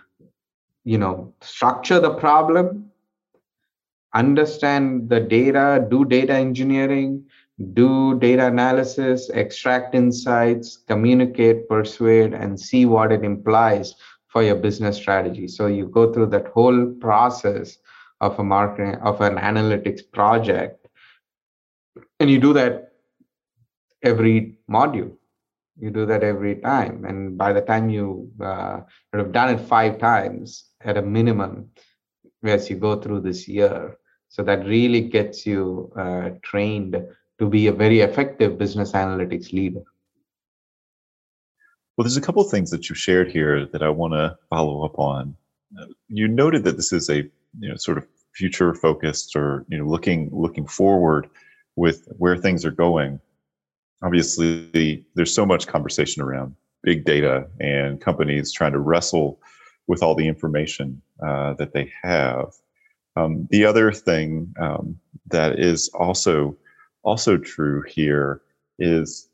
[0.84, 2.89] you know structure the problem
[4.13, 7.24] understand the data do data engineering
[7.74, 13.96] do data analysis extract insights communicate persuade and see what it implies
[14.28, 15.48] for your business strategy.
[15.48, 17.78] So you go through that whole process
[18.20, 20.88] of a marketing of an analytics project
[22.20, 22.91] and you do that
[24.04, 25.15] every module
[25.80, 27.06] you do that every time.
[27.06, 28.82] And by the time you uh,
[29.14, 31.70] have done it five times at a minimum
[32.44, 33.98] as you go through this year.
[34.30, 36.96] So that really gets you uh, trained
[37.40, 39.84] to be a very effective business analytics leader.
[41.98, 44.84] Well there's a couple of things that you shared here that i want to follow
[44.84, 45.36] up on.
[46.10, 47.18] You noted that this is a
[47.60, 51.30] you know sort of future focused or you know looking looking forward
[51.78, 53.20] with where things are going
[54.06, 59.39] obviously there's so much conversation around big data and companies trying to wrestle
[59.88, 62.54] with all the information uh, that they have.
[63.15, 66.56] Um, the other thing um, that is also
[67.04, 68.41] also true here
[68.78, 69.30] is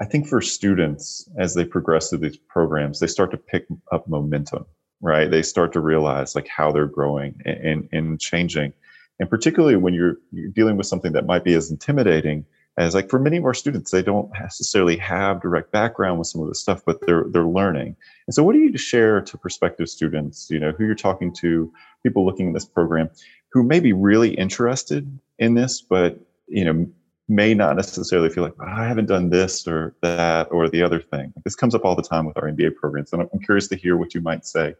[0.00, 4.06] I think for students as they progress through these programs, they start to pick up
[4.08, 4.66] momentum,
[5.00, 5.30] right?
[5.30, 8.72] They start to realize like how they're growing and, and, and changing.
[9.18, 12.44] And particularly when you're, you're dealing with something that might be as intimidating
[12.78, 16.42] as like for many of our students they don't necessarily have direct background with some
[16.42, 17.96] of this stuff but they're they're learning.
[18.26, 21.72] And so what do you share to prospective students you know who you're talking to
[22.02, 23.10] people looking at this program
[23.52, 26.86] who may be really interested in this but you know
[27.28, 31.00] may not necessarily feel like oh, i haven't done this or that or the other
[31.00, 31.32] thing.
[31.44, 33.96] This comes up all the time with our mba programs and i'm curious to hear
[33.96, 34.74] what you might say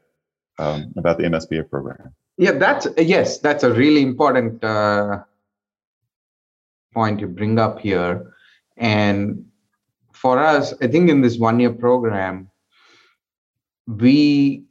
[0.58, 2.14] um, about the msba program.
[2.38, 5.20] Yeah that's yes that's a really important uh
[6.96, 8.32] point you bring up here.
[8.78, 9.44] And
[10.12, 12.50] for us, I think in this one year program,
[13.86, 14.64] we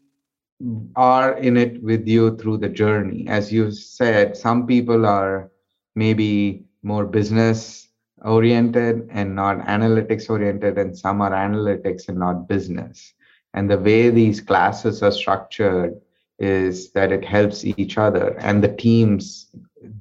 [0.95, 3.27] are in it with you through the journey.
[3.27, 5.51] As you said, some people are
[5.95, 7.89] maybe more business
[8.23, 13.13] oriented and not analytics oriented, and some are analytics and not business.
[13.53, 15.93] And the way these classes are structured
[16.39, 19.55] is that it helps each other and the teams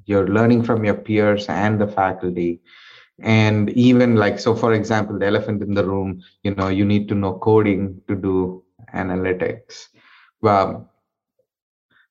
[0.07, 2.61] you're learning from your peers and the faculty.
[3.21, 7.09] And even like so for example the elephant in the room you know you need
[7.09, 8.63] to know coding to do
[8.95, 9.89] analytics.
[10.41, 10.91] Well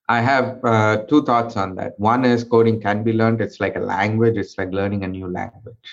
[0.08, 1.98] i have uh, two thoughts on that.
[1.98, 3.40] One is coding can be learned.
[3.40, 4.36] It's like a language.
[4.36, 5.88] It's like learning a new language.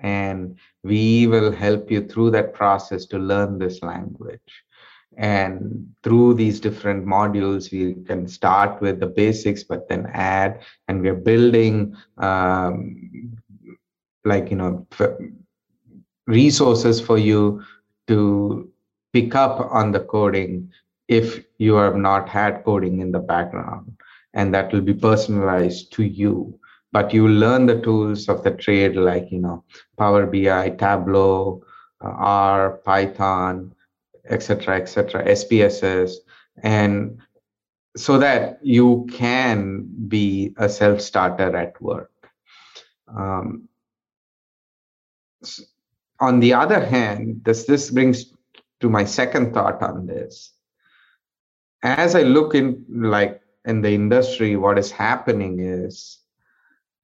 [0.00, 4.40] And we will help you through that process to learn this language
[5.16, 11.02] and through these different modules we can start with the basics but then add and
[11.02, 13.32] we're building um,
[14.24, 14.86] like you know
[16.26, 17.62] resources for you
[18.06, 18.68] to
[19.12, 20.70] pick up on the coding
[21.08, 23.92] if you have not had coding in the background.
[24.34, 26.58] And that will be personalized to you.
[26.92, 29.64] But you learn the tools of the trade like you know
[29.98, 31.62] power bi tableau
[32.04, 33.72] uh, r python
[34.28, 36.12] etc., etc., SPSS,
[36.62, 37.20] and
[37.96, 42.10] so that you can be a self-starter at work.
[43.08, 43.68] Um,
[46.20, 48.32] on the other hand, this this brings
[48.80, 50.52] to my second thought on this.
[51.82, 56.18] As I look in like in the industry, what is happening is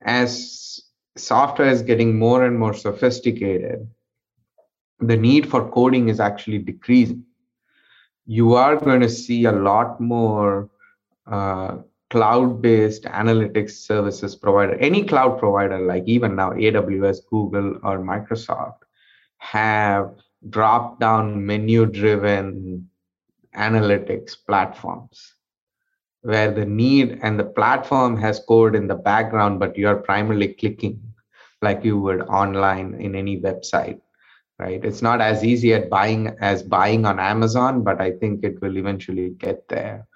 [0.03, 0.81] as
[1.17, 3.89] software is getting more and more sophisticated,
[5.01, 7.25] the need for coding is actually decreasing.
[8.27, 10.69] You are going to see a lot more
[11.27, 11.79] uh,
[12.11, 14.75] cloud-based analytics services provider.
[14.75, 18.79] Any cloud provider, like even now AWS, Google, or Microsoft,
[19.39, 20.15] have
[20.51, 22.89] drop-down menu-driven
[23.55, 25.35] analytics platforms
[26.23, 30.49] where the need and the platform has code in the background, but you are primarily
[30.49, 31.01] clicking
[31.63, 34.01] like you would online in any website
[34.59, 34.85] right?
[34.85, 38.77] It's not as easy at buying as buying on amazon but i think it will
[38.77, 40.07] eventually get there.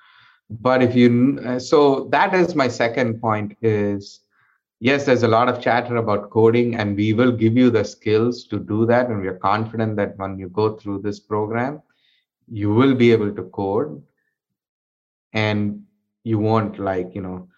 [0.50, 4.20] But if you uh, so that is my second point is
[4.80, 8.44] yes there's a lot of chatter about coding and we will give you the skills
[8.48, 11.80] to do that and we are confident that when you go through this program
[12.50, 14.02] you will be able to code
[15.32, 15.82] and
[16.24, 17.48] you won't like you know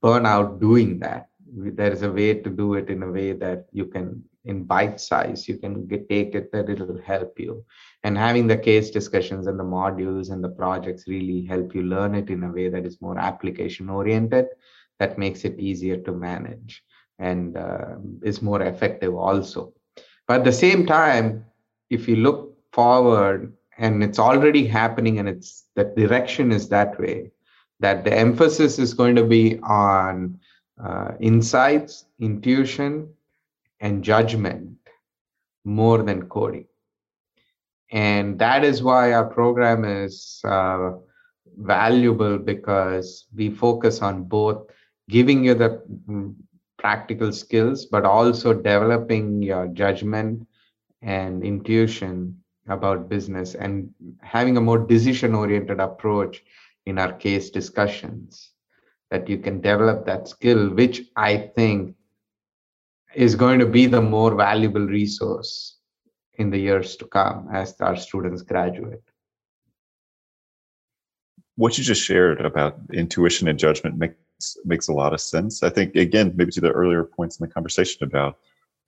[0.00, 1.28] burn out doing that.
[1.52, 5.00] There is a way to do it in a way that you can in bite
[5.00, 7.64] size you can get, take it that it'll help you.
[8.02, 12.14] And having the case discussions and the modules and the projects really help you learn
[12.14, 14.46] it in a way that is more application oriented
[14.98, 16.82] that makes it easier to manage
[17.18, 19.72] and uh, is more effective also.
[20.26, 21.44] But at the same time
[21.90, 27.30] if you look forward and it's already happening and it's the direction is that way
[27.80, 30.38] that the emphasis is going to be on
[30.82, 33.08] uh, insights intuition
[33.80, 34.76] and judgment
[35.64, 36.66] more than coding.
[37.92, 40.92] And that is why our program is uh,
[41.58, 44.70] valuable because we focus on both
[45.08, 46.34] giving you the mm,
[46.78, 50.46] practical skills, but also developing your judgment
[51.02, 52.36] and intuition
[52.68, 56.42] about business and having a more decision oriented approach
[56.86, 58.52] in our case discussions
[59.10, 61.94] that you can develop that skill which i think
[63.14, 65.76] is going to be the more valuable resource
[66.34, 69.02] in the years to come as our students graduate.
[71.56, 74.16] What you just shared about intuition and judgment makes
[74.64, 75.62] makes a lot of sense.
[75.62, 78.38] I think again, maybe to the earlier points in the conversation about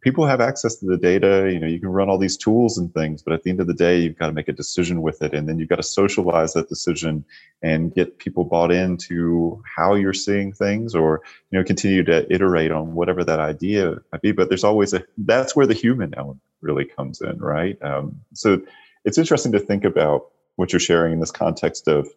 [0.02, 2.92] people have access to the data you know you can run all these tools and
[2.92, 5.22] things but at the end of the day you've got to make a decision with
[5.22, 7.24] it and then you've got to socialize that decision
[7.62, 12.70] and get people bought into how you're seeing things or you know continue to iterate
[12.70, 16.40] on whatever that idea might be but there's always a that's where the human element
[16.62, 17.80] really comes in right?
[17.82, 18.62] Um, so
[19.04, 22.08] it's interesting to think about what you're sharing in this context of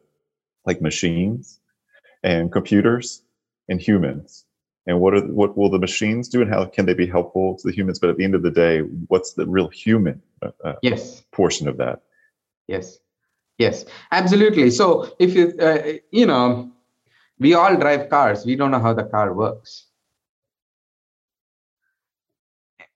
[0.66, 1.60] like machines
[2.24, 3.24] and computers
[3.68, 4.45] and humans
[4.88, 7.68] and what are what will the machines do and how can they be helpful to
[7.68, 8.00] the humans?
[8.00, 11.24] But at the end of the day what's the real human uh, uh yes.
[11.32, 12.02] portion of that?
[12.68, 13.00] Yes.
[13.58, 13.86] Yes.
[14.12, 14.70] Absolutely.
[14.70, 16.72] So if you uh, you know
[17.40, 18.46] we all drive cars.
[18.46, 19.88] We don't know how the car works.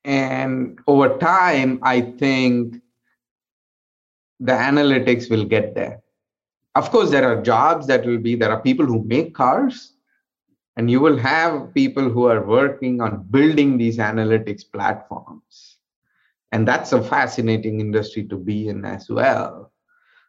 [0.05, 2.81] And over time i think
[4.39, 6.01] the analytics will get there.
[6.75, 9.93] Of course there are jobs that will be there are people who make cars
[10.80, 15.75] and you will have people who are working on building these analytics platforms.
[16.53, 19.73] And that's a fascinating industry to be in as well.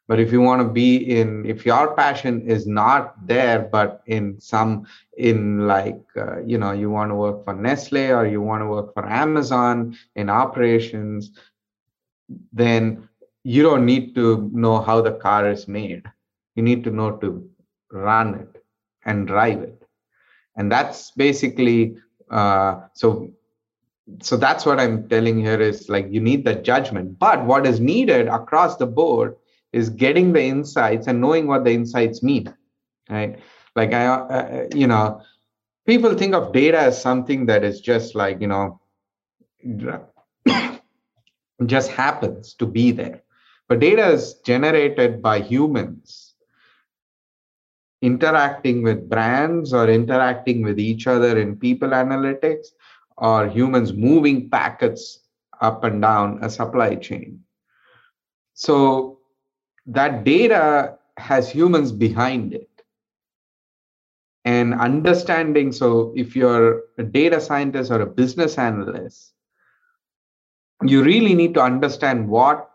[0.08, 4.40] But if you want to be in if your passion is not there but in
[4.40, 4.86] some
[5.16, 8.66] in like uh, you know you want to work for nestle or you want to
[8.66, 11.30] work for amazon in operations
[12.52, 13.08] then
[13.44, 16.02] you don't need to know how the car is made.
[16.56, 17.48] You need to know to
[17.92, 18.64] run it
[19.04, 19.79] and drive it
[20.60, 21.96] and that's basically
[22.30, 23.30] uh, so
[24.20, 27.18] so that's what i'm telling here is like you need the judgment.
[27.18, 29.36] But what is needed across the board
[29.72, 32.54] is getting the insights and knowing what the insights mean
[33.08, 33.38] right?
[33.74, 35.22] Like i uh, you know
[35.86, 38.80] people think of data as something that is just like you know
[41.66, 43.22] just happens to be there.
[43.68, 46.29] But data is generated by humans
[48.02, 52.68] interacting with brands or interacting with each other in people analytics
[53.18, 55.20] or humans moving packets
[55.60, 57.42] up and down a supply chain.
[58.54, 59.18] So
[59.86, 62.68] that data has humans behind it.
[64.46, 69.34] And understanding, so if you're a data scientist or a business analyst,
[70.82, 72.69] you really need to understand what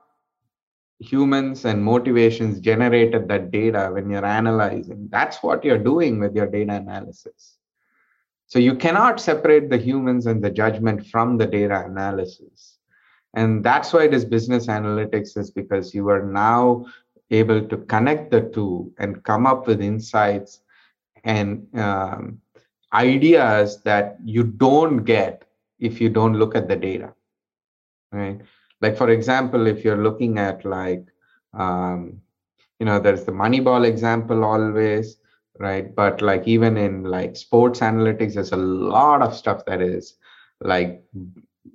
[1.00, 5.08] humans and motivations generated that data when you're analyzing.
[5.12, 7.58] That's what you're doing with your data analysis.
[8.48, 12.78] So you cannot separate the humans and the judgment from the data analysis.
[13.34, 16.86] And that's why it is business analytics, is because you are now
[17.32, 20.62] able to connect the two and come up with insights
[21.26, 22.40] and um,
[22.94, 25.44] ideas that you don't get
[25.80, 27.14] if you don't look at the data.
[28.12, 28.40] Right
[28.82, 31.06] like for example if you're looking at like
[31.54, 32.22] um,
[32.80, 35.18] you know there's the moneyball example always
[35.60, 40.16] right but like even in like sports analytics there's a lot of stuff that is
[40.62, 41.04] like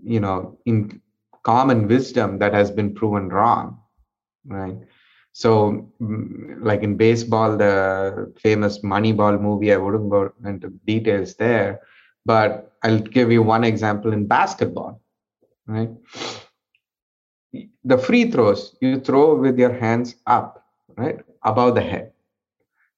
[0.05, 1.01] you know in
[1.43, 3.81] common wisdom that has been proven wrong
[4.47, 4.77] right
[5.33, 11.81] so mm, like in baseball the famous moneyball movie i wouldn't go into details there
[12.27, 15.01] but I'll give you one example in basketball,
[15.67, 15.91] right?
[17.85, 20.65] The free throws you throw with your hands up,
[20.97, 22.13] right, above the head.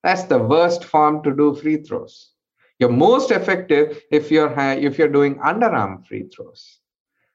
[0.02, 2.30] That's the worst form to do free throws.
[2.78, 6.80] You're most effective if you're if you're doing underarm free throws,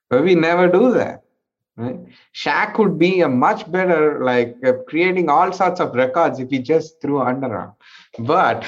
[0.09, 1.23] but we never do that.
[1.77, 1.99] Right?
[2.35, 6.57] Shaq would be a much better, like uh, creating all sorts of records if he
[6.59, 7.75] just threw underarm.
[8.19, 8.65] But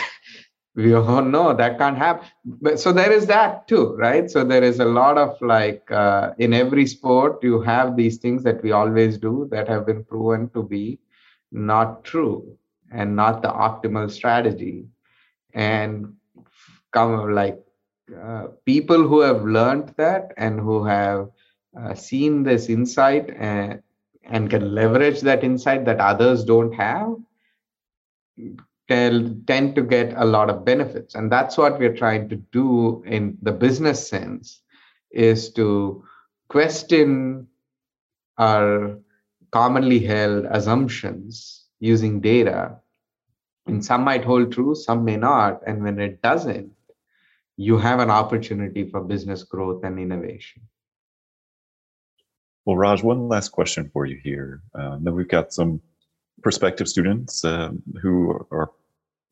[0.75, 2.27] we all know that can't happen.
[2.45, 4.29] But so there is that too right?
[4.29, 8.43] So there is a lot of like uh, in every sport you have these things
[8.43, 10.99] that we always do that have been proven to be
[11.51, 12.57] not true
[12.91, 14.85] and not the optimal strategy.
[15.53, 16.15] And
[16.91, 17.59] come like
[18.23, 21.29] uh, people who have learned that and who have
[21.79, 23.81] uh, seen this insight and,
[24.23, 27.15] and can leverage that insight that others don't have
[28.89, 31.15] tend to get a lot of benefits.
[31.15, 34.61] And that's what we're trying to do in the business sense
[35.11, 36.03] is to
[36.49, 37.47] question
[38.37, 38.97] our
[39.51, 42.75] commonly held assumptions using data.
[43.67, 45.61] And some might hold true some may not.
[45.65, 46.71] And when it doesn't
[47.59, 50.61] you have an opportunity for business growth and innovation.
[52.65, 54.61] Well raj one last question for you here.
[54.73, 55.81] Um, then we've got some
[56.41, 57.71] prospective students uh,
[58.01, 58.71] who are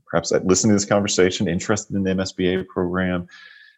[0.06, 3.28] perhaps listening to this conversation, interested in the MSBA program,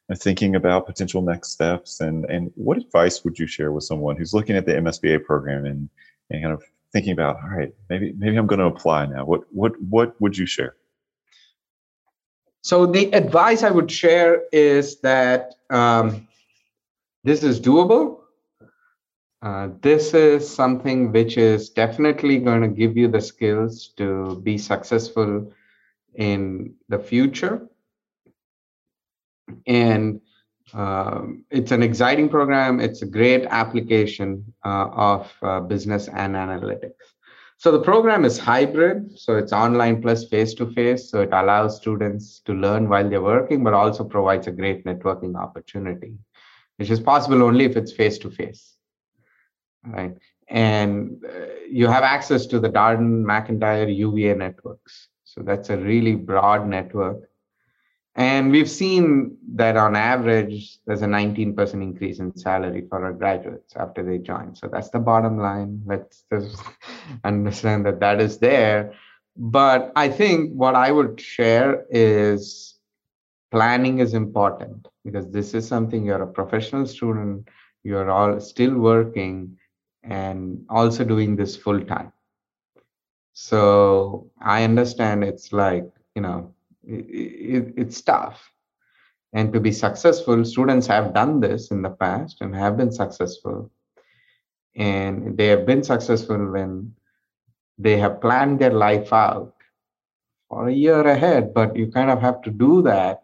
[0.09, 2.01] and thinking about potential next steps.
[2.01, 5.65] And, and what advice would you share with someone who's looking at the MSBA program
[5.65, 5.89] and,
[6.29, 9.25] and kind of thinking about, all right, maybe maybe I'm going to apply now.
[9.25, 10.75] What what what would you share?
[12.61, 16.27] So the advice I would share is that um,
[17.23, 18.18] this is doable.
[19.41, 24.57] Uh, this is something which is definitely going to give you the skills to be
[24.57, 25.53] successful
[26.15, 27.67] in the future.
[29.65, 30.19] And
[30.73, 32.81] um, it's an exciting program.
[32.81, 36.91] It's a great application uh, of uh, business and analytics.
[37.57, 39.17] So the program is hybrid.
[39.17, 41.09] So it's online plus face to face.
[41.09, 45.35] So it allows students to learn while they're working, but also provides a great networking
[45.35, 46.17] opportunity,
[46.75, 48.75] which is possible only if it's face to face.
[49.85, 50.15] Right.
[50.49, 55.09] And uh, you have access to the Darden McIntire UVA networks.
[55.23, 57.29] So that's a really broad network.
[58.15, 63.75] And we've seen that on average, there's a 19% increase in salary for our graduates
[63.75, 64.55] after they join.
[64.55, 65.81] So that's the bottom line.
[65.85, 66.61] Let's just
[67.23, 68.93] understand that that is there.
[69.37, 72.79] But I think what I would share is
[73.51, 77.47] planning is important because this is something you're a professional student,
[77.83, 79.57] you're all still working
[80.03, 82.11] and also doing this full time.
[83.33, 85.85] So I understand it's like,
[86.15, 86.53] you know,
[86.85, 88.51] it, it, it's tough.
[89.33, 93.71] And to be successful, students have done this in the past and have been successful.
[94.75, 96.95] And they have been successful when
[97.77, 99.53] they have planned their life out
[100.49, 103.21] for a year ahead, but you kind of have to do that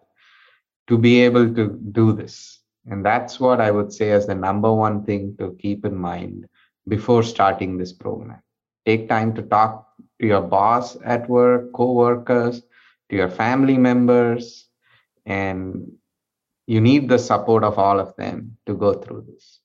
[0.88, 2.60] to be able to do this.
[2.88, 6.48] And that's what I would say as the number one thing to keep in mind
[6.88, 8.42] before starting this program.
[8.86, 9.88] Take time to talk
[10.20, 12.62] to your boss at work, co-workers,
[13.10, 14.68] to your family members,
[15.26, 15.92] and
[16.68, 19.60] you need the support of all of them to go through this.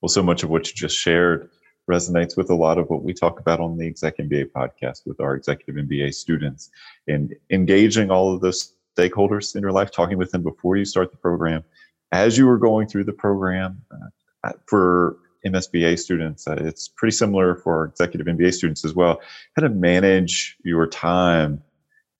[0.00, 1.50] Well, so much of what you just shared
[1.90, 5.20] resonates with a lot of what we talk about on the Exec MBA podcast with
[5.20, 6.70] our executive MBA students
[7.08, 11.10] and engaging all of those stakeholders in your life, talking with them before you start
[11.10, 11.64] the program,
[12.12, 13.82] as you were going through the program.
[13.90, 14.08] Uh,
[14.66, 16.46] for MSBA students.
[16.46, 19.20] Uh, it's pretty similar for executive MBA students as well.
[19.56, 21.62] How to manage your time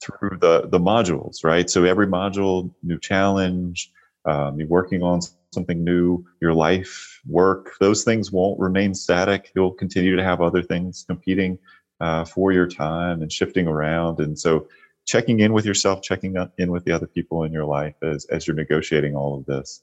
[0.01, 1.69] through the the modules, right?
[1.69, 3.91] So every module, new challenge.
[4.25, 5.21] Um, you're working on
[5.51, 6.25] something new.
[6.41, 9.51] Your life, work, those things won't remain static.
[9.55, 11.59] You'll continue to have other things competing
[11.99, 14.19] uh, for your time and shifting around.
[14.19, 14.67] And so,
[15.05, 18.45] checking in with yourself, checking in with the other people in your life as as
[18.45, 19.81] you're negotiating all of this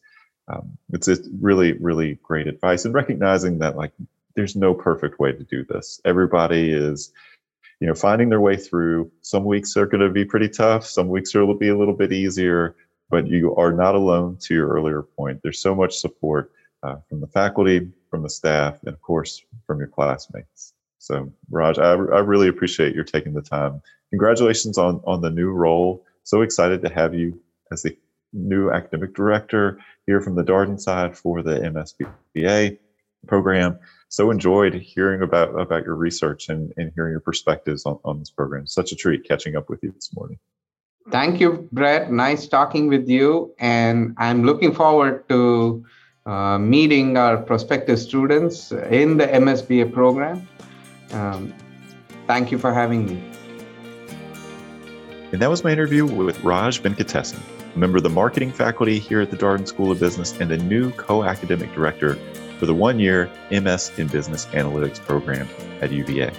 [0.48, 1.08] um, it's
[1.40, 3.92] really really great advice and recognizing that like
[4.34, 6.00] there's no perfect way to do this.
[6.04, 7.12] Everybody is
[7.80, 9.10] you know finding their way through.
[9.20, 12.12] Some weeks are going to be pretty tough some weeks will be a little bit
[12.12, 12.76] easier
[13.12, 15.38] but you are not alone to your earlier point.
[15.42, 16.50] There's so much support
[16.82, 20.72] uh, from the faculty from the staff and of course from your classmates.
[20.98, 23.82] So raj I, I really appreciate your taking the time.
[24.10, 26.04] Congratulations on on the new role.
[26.24, 27.38] So excited to have you
[27.70, 27.96] as the
[28.32, 32.78] new academic director here from the Darden side for the MSBA
[33.26, 33.78] program.
[34.08, 38.30] So enjoyed hearing about, about your research and, and hearing your perspectives on, on this
[38.30, 38.66] program.
[38.66, 40.38] Such a treat catching up with you this morning.
[41.10, 42.12] Thank you, Brett.
[42.12, 43.54] Nice talking with you.
[43.58, 45.84] And I'm looking forward to
[46.26, 50.46] uh, meeting our prospective students in the MSBA program.
[51.12, 51.52] Um,
[52.26, 53.22] thank you for having me.
[55.32, 57.40] And that was my interview with Raj Venkatesan,
[57.74, 60.56] a member of the marketing faculty here at the Darden School of Business and a
[60.56, 62.16] new co academic director
[62.58, 65.48] for the one year MS in Business Analytics program
[65.80, 66.32] at UVA.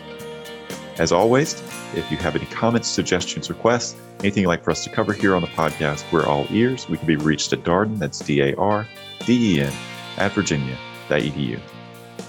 [0.98, 1.62] As always,
[1.96, 5.36] if you have any comments, suggestions, requests, anything you'd like for us to cover here
[5.36, 6.88] on the podcast, we're all ears.
[6.88, 8.88] We can be reached at Darden, that's D A R
[9.26, 9.74] D E N,
[10.18, 11.60] at virginia.edu.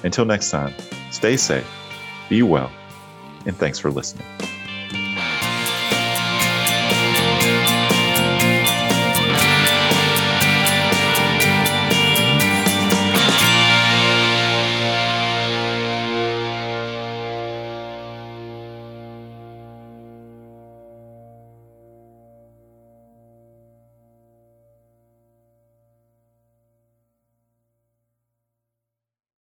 [0.02, 0.74] Until next time,
[1.10, 1.70] stay safe,
[2.28, 2.72] be well,
[3.46, 4.26] and thanks for listening.